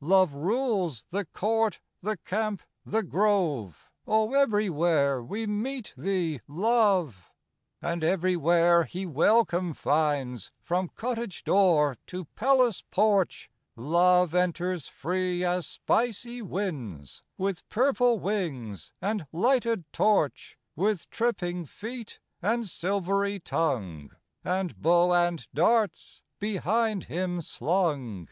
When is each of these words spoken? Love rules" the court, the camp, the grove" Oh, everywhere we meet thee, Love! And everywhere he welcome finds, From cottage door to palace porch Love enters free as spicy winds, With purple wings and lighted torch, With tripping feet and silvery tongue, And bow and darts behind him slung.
Love 0.00 0.32
rules" 0.34 1.02
the 1.10 1.24
court, 1.24 1.80
the 2.00 2.16
camp, 2.18 2.62
the 2.86 3.02
grove" 3.02 3.90
Oh, 4.06 4.32
everywhere 4.34 5.20
we 5.20 5.48
meet 5.48 5.94
thee, 5.96 6.40
Love! 6.46 7.32
And 7.82 8.04
everywhere 8.04 8.84
he 8.84 9.04
welcome 9.04 9.74
finds, 9.74 10.52
From 10.62 10.90
cottage 10.94 11.42
door 11.42 11.98
to 12.06 12.26
palace 12.36 12.84
porch 12.92 13.50
Love 13.74 14.32
enters 14.32 14.86
free 14.86 15.44
as 15.44 15.66
spicy 15.66 16.40
winds, 16.40 17.24
With 17.36 17.68
purple 17.68 18.20
wings 18.20 18.92
and 19.02 19.26
lighted 19.32 19.92
torch, 19.92 20.56
With 20.76 21.10
tripping 21.10 21.66
feet 21.66 22.20
and 22.40 22.64
silvery 22.64 23.40
tongue, 23.40 24.12
And 24.44 24.80
bow 24.80 25.12
and 25.12 25.48
darts 25.52 26.22
behind 26.38 27.06
him 27.06 27.40
slung. 27.40 28.28